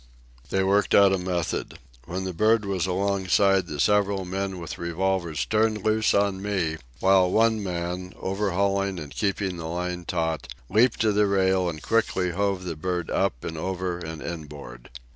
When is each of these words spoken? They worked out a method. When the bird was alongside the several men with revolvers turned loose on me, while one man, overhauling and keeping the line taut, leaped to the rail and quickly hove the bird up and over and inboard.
They 0.49 0.63
worked 0.63 0.95
out 0.95 1.13
a 1.13 1.19
method. 1.19 1.77
When 2.07 2.23
the 2.23 2.33
bird 2.33 2.65
was 2.65 2.87
alongside 2.87 3.67
the 3.67 3.79
several 3.79 4.25
men 4.25 4.57
with 4.57 4.79
revolvers 4.79 5.45
turned 5.45 5.85
loose 5.85 6.15
on 6.15 6.41
me, 6.41 6.77
while 6.99 7.29
one 7.29 7.61
man, 7.61 8.13
overhauling 8.19 8.97
and 8.97 9.13
keeping 9.13 9.57
the 9.57 9.67
line 9.67 10.05
taut, 10.05 10.51
leaped 10.71 11.01
to 11.01 11.11
the 11.11 11.27
rail 11.27 11.69
and 11.69 11.83
quickly 11.83 12.31
hove 12.31 12.63
the 12.63 12.75
bird 12.75 13.11
up 13.11 13.43
and 13.43 13.59
over 13.59 13.99
and 13.99 14.23
inboard. 14.23 14.89